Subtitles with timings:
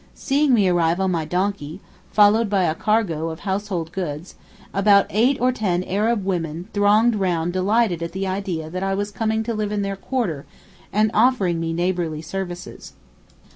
[0.15, 1.79] Seeing me arrive on my donkey,
[2.11, 4.33] followed by a cargo of household goods,
[4.73, 9.11] about eight or ten Arab women thronged round delighted at the idea that I was
[9.11, 10.47] coming to live in their quarter,
[10.91, 12.93] and offering me neighbourly services.